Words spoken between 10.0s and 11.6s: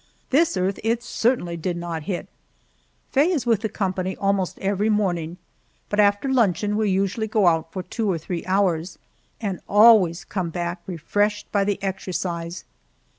come back refreshed